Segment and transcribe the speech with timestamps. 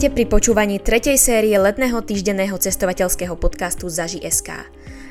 [0.00, 4.48] Vítajte pri počúvaní tretej série letného týždenného cestovateľského podcastu Zaži.sk.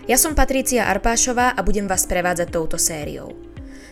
[0.10, 3.38] Ja som Patrícia Arpášová a budem vás prevádzať touto sériou.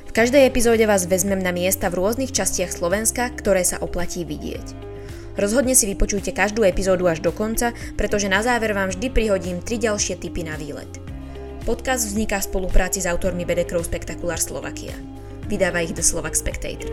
[0.09, 4.73] V každej epizóde vás vezmem na miesta v rôznych častiach Slovenska, ktoré sa oplatí vidieť.
[5.37, 9.77] Rozhodne si vypočujte každú epizódu až do konca, pretože na záver vám vždy prihodím tri
[9.77, 10.89] ďalšie tipy na výlet.
[11.61, 14.97] Podcast vzniká v spolupráci s autormi Bedekrov Spektakulár Slovakia.
[15.45, 16.89] Vydáva ich The Slovak Spectator.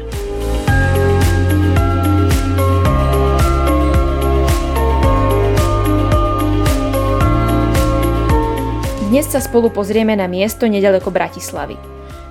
[9.14, 11.78] Dnes sa spolu pozrieme na miesto nedaleko Bratislavy.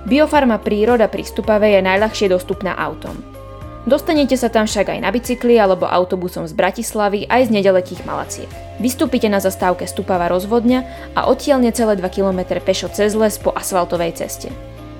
[0.04, 3.16] Biofarma Príroda pri Stupave je najľahšie dostupná autom.
[3.88, 8.52] Dostanete sa tam však aj na bicykli alebo autobusom z Bratislavy aj z nedalekých Malaciek.
[8.84, 10.84] Vystúpite na zastávke Stupava rozvodňa
[11.16, 14.52] a odtiaľ necelé 2 km pešo cez les po asfaltovej ceste.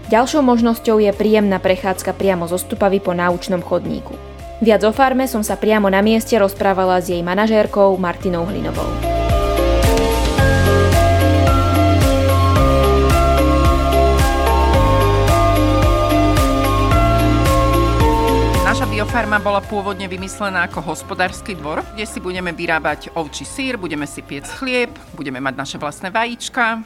[0.08, 4.16] Ďalšou možnosťou je príjemná prechádzka priamo zo Stupavy po náučnom chodníku.
[4.64, 9.23] Viac o farme som sa priamo na mieste rozprávala s jej manažérkou Martinou Hlinovou.
[19.14, 24.26] Biofarma bola pôvodne vymyslená ako hospodársky dvor, kde si budeme vyrábať ovčí sír, budeme si
[24.26, 26.82] piec chlieb, budeme mať naše vlastné vajíčka,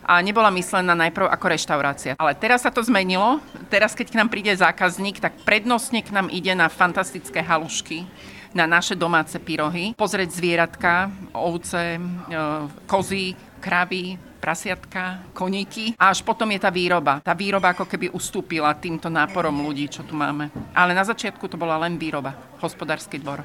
[0.00, 2.12] a nebola myslená najprv ako reštaurácia.
[2.16, 3.44] Ale teraz sa to zmenilo.
[3.68, 8.08] Teraz, keď k nám príde zákazník, tak prednostne k nám ide na fantastické halušky,
[8.56, 12.42] na naše domáce pyrohy, pozrieť zvieratka, ovce, e,
[12.88, 17.20] kozy, kravy, prasiatka, koníky a až potom je tá výroba.
[17.20, 20.48] Tá výroba ako keby ustúpila týmto náporom ľudí, čo tu máme.
[20.72, 22.32] Ale na začiatku to bola len výroba,
[22.64, 23.44] hospodársky dvor.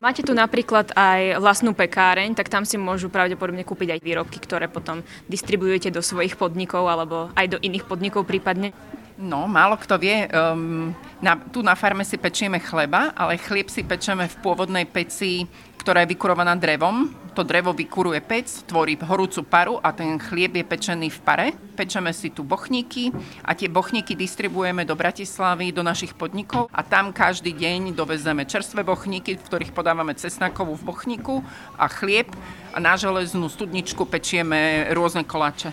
[0.00, 4.68] Máte tu napríklad aj vlastnú pekáreň, tak tam si môžu pravdepodobne kúpiť aj výrobky, ktoré
[4.68, 8.76] potom distribuujete do svojich podnikov alebo aj do iných podnikov prípadne.
[9.20, 10.24] No, málo kto vie.
[10.32, 15.44] Um, na, tu na farme si pečieme chleba, ale chlieb si pečeme v pôvodnej peci,
[15.76, 17.12] ktorá je vykurovaná drevom.
[17.40, 21.46] To drevo vykuruje pec, tvorí horúcu paru a ten chlieb je pečený v pare.
[21.72, 23.08] Pečeme si tu bochníky
[23.40, 28.84] a tie bochníky distribuujeme do Bratislavy, do našich podnikov a tam každý deň dovezeme čerstvé
[28.84, 31.40] bochníky, v ktorých podávame cesnakovú v bochníku
[31.80, 32.28] a chlieb
[32.76, 35.72] a na železnú studničku pečieme rôzne koláče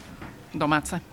[0.55, 1.03] domáce.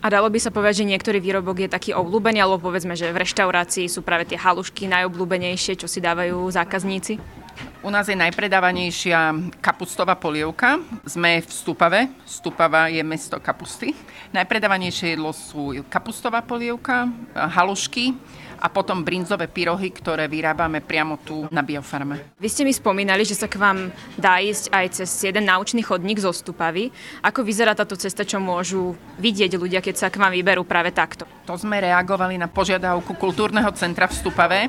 [0.00, 3.20] A dalo by sa povedať, že niektorý výrobok je taký obľúbený, alebo povedzme, že v
[3.20, 7.39] reštaurácii sú práve tie halušky najobľúbenejšie, čo si dávajú zákazníci?
[7.80, 9.32] U nás je najpredávanejšia
[9.64, 10.76] kapustová polievka.
[11.08, 12.12] Sme v Stupave.
[12.28, 13.96] Stupava je mesto kapusty.
[14.36, 18.12] Najpredávanejšie jedlo sú kapustová polievka, halušky,
[18.60, 22.36] a potom brinzové pyrohy, ktoré vyrábame priamo tu na biofarme.
[22.36, 23.88] Vy ste mi spomínali, že sa k vám
[24.20, 26.92] dá ísť aj cez jeden náučný chodník zo Stupavy.
[27.24, 31.24] Ako vyzerá táto cesta, čo môžu vidieť ľudia, keď sa k vám vyberú práve takto?
[31.48, 34.60] To sme reagovali na požiadavku kultúrneho centra v Stupave,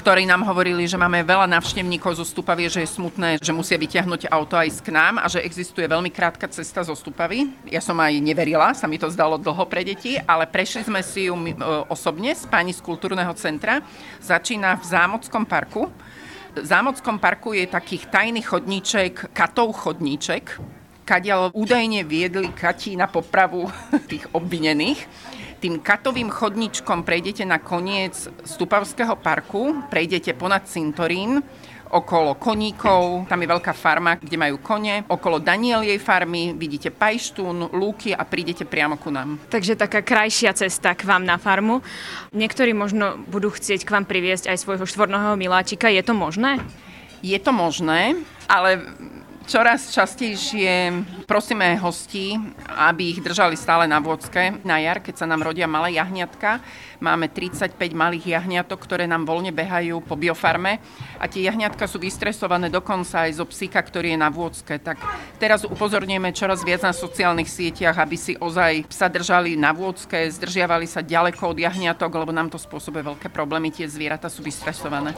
[0.00, 4.32] ktorí nám hovorili, že máme veľa návštevníkov zo Stupavy, že je smutné, že musia vyťahnuť
[4.32, 7.52] auto aj k nám a že existuje veľmi krátka cesta zo Stupavy.
[7.68, 11.28] Ja som aj neverila, sa mi to zdalo dlho pre deti, ale prešli sme si
[11.28, 11.52] ju e,
[11.92, 13.84] osobne s pani z kultúrneho centra.
[14.24, 15.92] Začína v Zámockom parku.
[16.56, 20.56] V Zámockom parku je takých tajný chodníček, katov chodníček,
[21.04, 23.68] kadiaľ údajne viedli Kati na popravu
[24.10, 25.04] tých obvinených.
[25.60, 28.16] Tým katovým chodníčkom prejdete na koniec
[28.48, 31.44] Stupavského parku, prejdete ponad cintorín,
[31.90, 38.14] okolo koníkov, tam je veľká farma, kde majú kone, okolo Danielie farmy vidíte pajštún, lúky
[38.14, 39.36] a prídete priamo ku nám.
[39.50, 41.82] Takže taká krajšia cesta k vám na farmu.
[42.32, 45.90] Niektorí možno budú chcieť k vám priviesť aj svojho štvornohého miláčika.
[45.92, 46.62] Je to možné?
[47.20, 48.16] Je to možné,
[48.48, 48.80] ale
[49.48, 50.92] Čoraz častejšie
[51.24, 52.36] prosíme hostí,
[52.68, 56.60] aby ich držali stále na vôdzke na jar, keď sa nám rodia malé jahniatka.
[57.00, 60.76] Máme 35 malých jahniatok, ktoré nám voľne behajú po biofarme
[61.16, 64.76] a tie jahniatka sú vystresované dokonca aj zo psíka, ktorý je na vôdzke.
[64.76, 65.00] Tak
[65.40, 70.84] teraz upozorňujeme čoraz viac na sociálnych sieťach, aby si ozaj psa držali na vôdzke, zdržiavali
[70.84, 73.72] sa ďaleko od jahniatok, lebo nám to spôsobuje veľké problémy.
[73.72, 75.16] Tie zvieratá sú vystresované.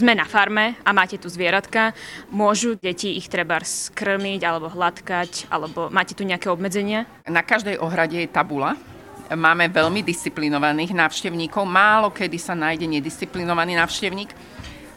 [0.00, 1.92] Sme na farme a máte tu zvieratka,
[2.32, 7.04] môžu deti ich treba skrmiť alebo hladkať, alebo máte tu nejaké obmedzenia?
[7.28, 8.80] Na každej ohrade je tabula,
[9.28, 11.68] máme veľmi disciplinovaných návštevníkov.
[11.68, 14.32] Málo kedy sa nájde nedisciplinovaný návštevník.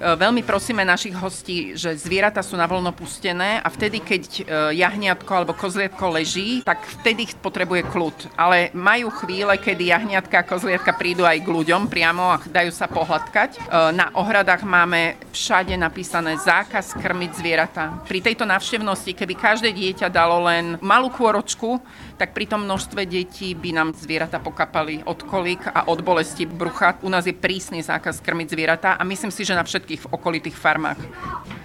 [0.03, 4.43] Veľmi prosíme našich hostí, že zvieratá sú na voľno pustené a vtedy, keď e,
[4.75, 8.35] jahniatko alebo kozliatko leží, tak vtedy potrebuje kľud.
[8.35, 12.91] Ale majú chvíle, kedy jahniatka a kozliatka prídu aj k ľuďom priamo a dajú sa
[12.91, 13.71] pohľadkať.
[13.95, 18.03] Na ohradách máme všade napísané zákaz krmiť zvieratá.
[18.05, 21.79] Pri tejto návštevnosti, keby každé dieťa dalo len malú kôročku,
[22.17, 26.95] tak pri tom množstve detí by nám zvieratá pokapali od kolík a od bolesti brucha.
[27.01, 30.97] U nás je prísny zákaz krmiť zvieratá a myslím si, že na všetkých okolitých farmách.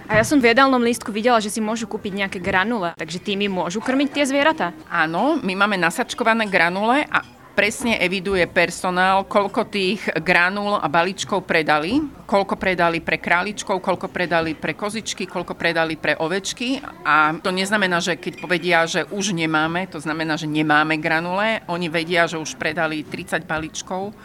[0.09, 3.49] A ja som v jedálnom lístku videla, že si môžu kúpiť nejaké granule, takže tými
[3.49, 4.73] môžu krmiť tie zvieratá?
[4.89, 7.21] Áno, my máme nasačkované granule a
[7.53, 14.55] presne eviduje personál, koľko tých granul a balíčkov predali, koľko predali pre králičkov, koľko predali
[14.55, 19.91] pre kozičky, koľko predali pre ovečky a to neznamená, že keď povedia, že už nemáme,
[19.91, 24.15] to znamená, že nemáme granule, oni vedia, že už predali 30 balíčkov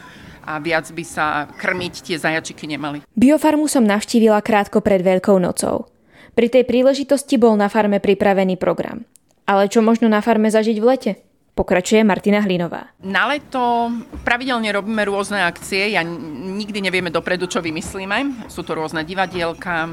[0.45, 3.01] a viac by sa krmiť tie zajačiky nemali.
[3.17, 5.89] Biofarmu som navštívila krátko pred Veľkou nocou.
[6.37, 9.09] Pri tej príležitosti bol na farme pripravený program.
[9.49, 11.13] Ale čo možno na farme zažiť v lete?
[11.55, 12.91] Pokračuje Martina Hlinová.
[12.99, 13.87] Na leto
[14.27, 15.95] pravidelne robíme rôzne akcie.
[15.95, 18.51] Ja nikdy nevieme dopredu, čo vymyslíme.
[18.51, 19.87] Sú to rôzne divadielka.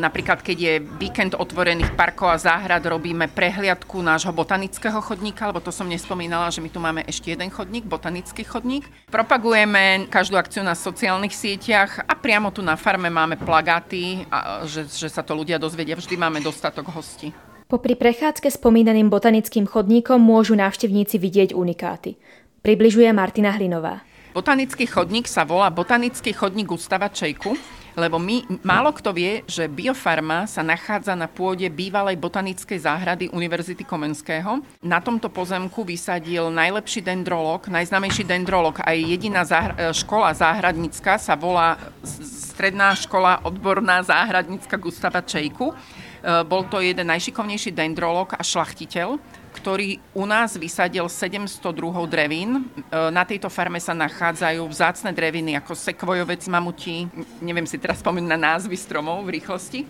[0.00, 5.68] Napríklad, keď je víkend otvorených parkov a záhrad, robíme prehliadku nášho botanického chodníka, lebo to
[5.68, 8.88] som nespomínala, že my tu máme ešte jeden chodník, botanický chodník.
[9.12, 14.24] Propagujeme každú akciu na sociálnych sieťach a priamo tu na farme máme plagáty,
[14.64, 16.00] že, že sa to ľudia dozvedia.
[16.00, 17.28] Vždy máme dostatok hostí.
[17.68, 22.16] Popri prechádzke spomínaným botanickým chodníkom môžu návštevníci vidieť unikáty.
[22.64, 24.00] Približuje Martina Hlinová.
[24.32, 27.52] Botanický chodník sa volá Botanický chodník Gustava Čejku,
[27.92, 33.84] lebo my, málo kto vie, že biofarma sa nachádza na pôde bývalej botanickej záhrady Univerzity
[33.84, 34.64] Komenského.
[34.80, 41.76] Na tomto pozemku vysadil najlepší dendrolog, najznámejší dendrolog, aj jediná záhr- škola záhradnícka sa volá
[42.00, 49.18] Stredná škola odborná záhradnícka Gustava Čejku E, bol to jeden najšikovnejší dendrolog a šlachtiteľ,
[49.58, 52.62] ktorý u nás vysadil 700 druhov drevín.
[52.62, 57.10] E, na tejto farme sa nachádzajú vzácne dreviny ako sekvojovec mamutí,
[57.42, 59.82] neviem si teraz spomenúť na názvy stromov v rýchlosti.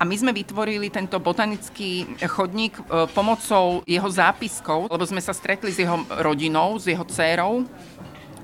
[0.00, 5.74] A my sme vytvorili tento botanický chodník e, pomocou jeho zápiskov, lebo sme sa stretli
[5.74, 7.66] s jeho rodinou, s jeho dcérou,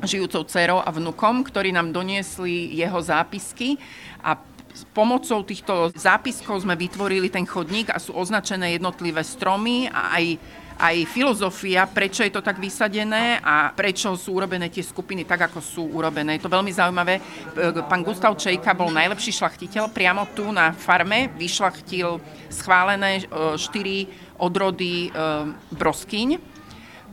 [0.05, 3.81] žijúcou dcerou a vnukom, ktorí nám doniesli jeho zápisky
[4.21, 4.37] a
[4.77, 10.37] s pomocou týchto zápiskov sme vytvorili ten chodník a sú označené jednotlivé stromy a aj
[10.77, 15.65] aj filozofia, prečo je to tak vysadené a prečo sú urobené tie skupiny tak, ako
[15.65, 16.37] sú urobené.
[16.37, 17.17] Je to veľmi zaujímavé.
[17.89, 19.89] Pán Gustav Čejka bol najlepší šlachtiteľ.
[19.89, 22.21] Priamo tu na farme vyšlachtil
[22.53, 24.05] schválené 4 e,
[24.37, 25.11] odrody e,
[25.73, 26.56] broskyň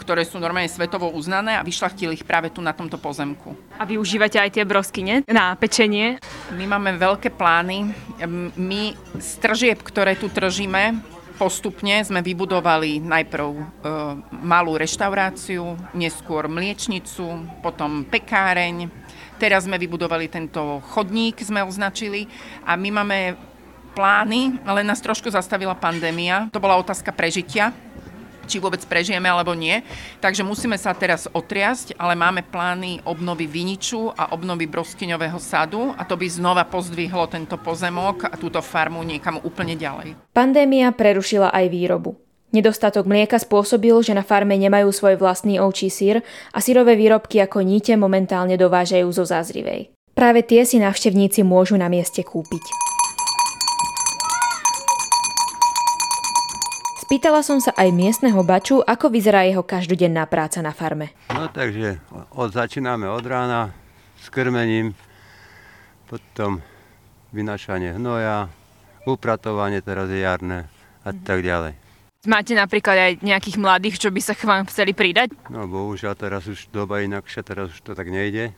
[0.03, 3.55] ktoré sú normálne svetovo uznané a vyšlachtili ich práve tu na tomto pozemku.
[3.79, 6.19] A využívate aj tie broskyne na pečenie?
[6.51, 7.95] My máme veľké plány.
[8.59, 10.99] My z tržieb, ktoré tu tržíme,
[11.33, 13.63] postupne sme vybudovali najprv e,
[14.43, 17.25] malú reštauráciu, neskôr mliečnicu,
[17.65, 18.91] potom pekáreň.
[19.41, 22.29] Teraz sme vybudovali tento chodník, sme označili
[22.63, 23.19] a my máme
[23.93, 26.49] plány, ale nás trošku zastavila pandémia.
[26.53, 27.73] To bola otázka prežitia
[28.47, 29.81] či vôbec prežijeme alebo nie.
[30.23, 36.03] Takže musíme sa teraz otriasť, ale máme plány obnovy viniču a obnovy broskyňového sadu a
[36.03, 40.15] to by znova pozdvihlo tento pozemok a túto farmu niekam úplne ďalej.
[40.35, 42.17] Pandémia prerušila aj výrobu.
[42.53, 46.21] Nedostatok mlieka spôsobil, že na farme nemajú svoj vlastný ovčí sír
[46.53, 49.89] a syrové výrobky ako níte momentálne dovážajú zo Zázrivej.
[50.13, 52.92] Práve tie si návštevníci môžu na mieste kúpiť.
[57.03, 61.11] Spýtala som sa aj miestneho baču, ako vyzerá jeho každodenná práca na farme.
[61.35, 61.99] No takže
[62.31, 63.75] od, začíname od rána
[64.23, 64.95] s krmením,
[66.07, 66.63] potom
[67.35, 68.47] vynašanie hnoja,
[69.03, 70.71] upratovanie teraz je jarné
[71.03, 71.75] a tak ďalej.
[72.23, 75.35] Máte napríklad aj nejakých mladých, čo by sa k vám chceli pridať?
[75.51, 78.55] No bohužiaľ teraz už doba inakšia, teraz už to tak nejde,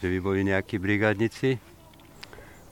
[0.00, 1.60] že by boli nejakí brigádnici.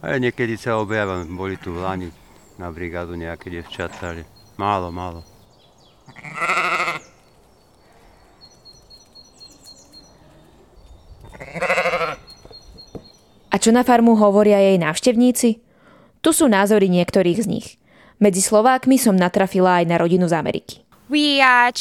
[0.00, 2.08] Ale niekedy sa objavia, boli tu v Lani
[2.56, 4.16] na brigádu nejaké devčatá,
[4.60, 5.24] Málo, málo.
[13.48, 15.64] A čo na farmu hovoria jej návštevníci?
[16.20, 17.68] Tu sú názory niektorých z nich.
[18.20, 20.84] Medzi Slovákmi som natrafila aj na rodinu z Ameriky.
[21.08, 21.72] Uh,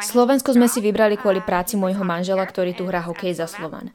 [0.00, 3.92] Slovensko sme si vybrali kvôli práci môjho manžela, ktorý tu hrá hokej za Slovan.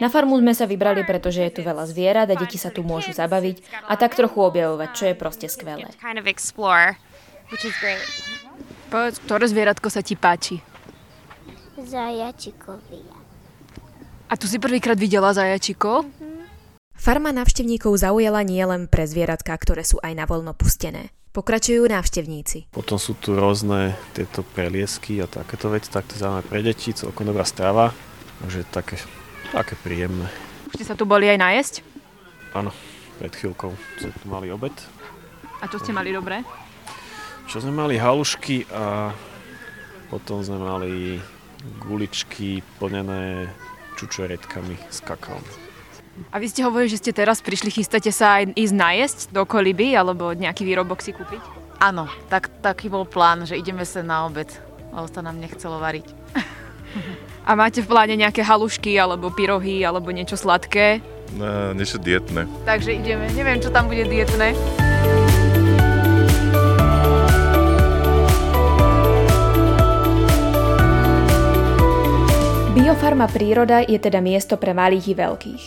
[0.00, 3.12] Na farmu sme sa vybrali, pretože je tu veľa zvierat a deti sa tu môžu
[3.12, 5.92] zabaviť a tak trochu objavovať, čo je proste skvelé
[7.52, 8.02] which is great.
[8.88, 10.64] Povedz, ktoré zvieratko sa ti páči?
[11.76, 13.16] Zajačikovia.
[14.28, 16.08] A tu si prvýkrát videla zajačikov?
[16.08, 16.44] Mm-hmm.
[16.98, 21.14] Farma návštevníkov zaujala nielen pre zvieratka, ktoré sú aj na voľno pustené.
[21.30, 22.72] Pokračujú návštevníci.
[22.74, 27.28] Potom sú tu rôzne tieto preliesky a takéto veci, tak to zaujímavé pre deti, celkom
[27.28, 27.94] dobrá strava,
[28.42, 28.96] takže také,
[29.54, 30.26] také príjemné.
[30.66, 31.74] Už ste sa tu boli aj najesť?
[32.56, 32.74] Áno,
[33.22, 33.70] pred chvíľkou
[34.02, 34.74] sme tu mali obed.
[35.62, 36.42] A čo ste mali dobré?
[37.48, 39.08] Čo sme mali halušky a
[40.12, 41.16] potom sme mali
[41.80, 43.48] guličky plnené
[43.96, 45.40] čučoretkami s kakaom.
[46.28, 49.96] A vy ste hovorili, že ste teraz prišli, chystáte sa aj ísť najesť do koliby
[49.96, 51.40] alebo nejaký výrobok si kúpiť?
[51.80, 54.52] Áno, tak, taký bol plán, že ideme sa na obed,
[54.92, 56.04] lebo sa nám nechcelo variť.
[57.48, 61.00] A máte v pláne nejaké halušky alebo pyrohy alebo niečo sladké?
[61.32, 62.44] No, niečo dietné.
[62.68, 64.52] Takže ideme, neviem, čo tam bude dietné.
[72.98, 75.64] Biofarma Príroda je teda miesto pre malých i veľkých.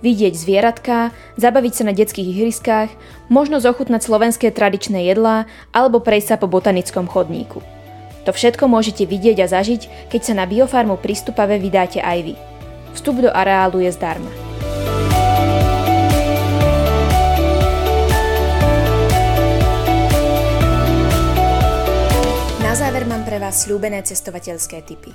[0.00, 2.88] Vidieť zvieratka, zabaviť sa na detských ihriskách,
[3.28, 5.44] možno zochutnať slovenské tradičné jedlá
[5.76, 7.60] alebo prejsť sa po botanickom chodníku.
[8.24, 12.34] To všetko môžete vidieť a zažiť, keď sa na biofarmu Pristupave vydáte aj vy.
[12.96, 14.32] Vstup do areálu je zdarma.
[22.64, 25.12] Na záver mám pre vás slúbené cestovateľské typy.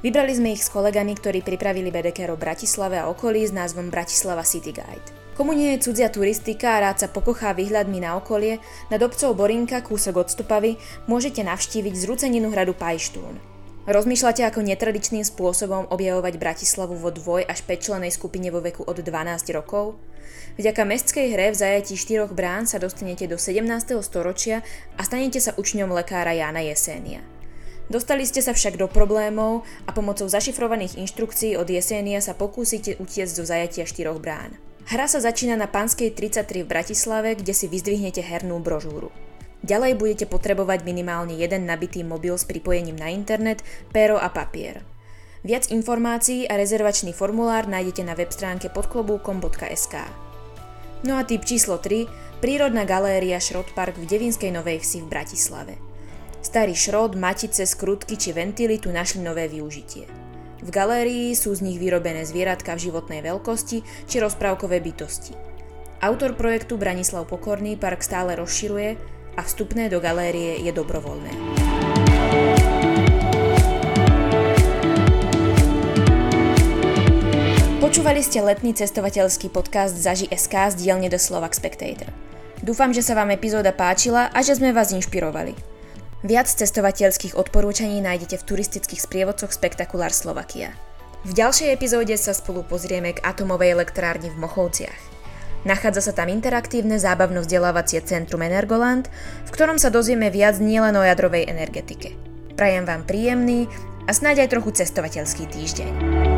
[0.00, 4.40] Vybrali sme ich s kolegami, ktorí pripravili BDKR o Bratislave a okolí s názvom Bratislava
[4.48, 5.12] City Guide.
[5.36, 9.84] Komu nie je cudzia turistika a rád sa pokochá výhľadmi na okolie, nad obcov Borinka,
[9.84, 13.36] kúsok od Stupavy, môžete navštíviť zrúceninu hradu Pajštún.
[13.84, 19.04] Rozmýšľate ako netradičným spôsobom objavovať Bratislavu vo dvoj až 5 členej skupine vo veku od
[19.04, 20.00] 12 rokov?
[20.56, 23.68] Vďaka mestskej hre v zajatí štyroch brán sa dostanete do 17.
[24.00, 24.64] storočia
[24.96, 27.20] a stanete sa učňom lekára Jána Jesénia.
[27.90, 33.32] Dostali ste sa však do problémov a pomocou zašifrovaných inštrukcií od Jesenia sa pokúsite utiecť
[33.34, 34.54] zo zajatia štyroch brán.
[34.86, 39.10] Hra sa začína na Panskej 33 v Bratislave, kde si vyzdvihnete hernú brožúru.
[39.66, 44.86] Ďalej budete potrebovať minimálne jeden nabitý mobil s pripojením na internet, péro a papier.
[45.42, 49.94] Viac informácií a rezervačný formulár nájdete na web stránke podklobúkom.sk.
[51.02, 55.89] No a typ číslo 3, prírodná galéria Šrotpark v Devinskej Novej Vsi v Bratislave.
[56.40, 60.08] Starý šrot, matice, skrutky či ventily tu našli nové využitie.
[60.64, 65.36] V galérii sú z nich vyrobené zvieratka v životnej veľkosti či rozprávkové bytosti.
[66.00, 68.96] Autor projektu Branislav Pokorný park stále rozširuje
[69.36, 71.32] a vstupné do galérie je dobrovoľné.
[77.84, 82.08] Počúvali ste letný cestovateľský podcast Zaži SK z dielne do Slovak Spectator.
[82.64, 85.69] Dúfam, že sa vám epizóda páčila a že sme vás inšpirovali.
[86.20, 90.76] Viac cestovateľských odporúčaní nájdete v turistických sprievodcoch Spektakulár Slovakia.
[91.24, 95.00] V ďalšej epizóde sa spolu pozrieme k atomovej elektrárni v Mochovciach.
[95.64, 99.08] Nachádza sa tam interaktívne zábavno-vzdelávacie centrum Energoland,
[99.48, 102.16] v ktorom sa dozvieme viac nielen o jadrovej energetike.
[102.52, 103.64] Prajem vám príjemný
[104.04, 106.29] a snáď aj trochu cestovateľský týždeň.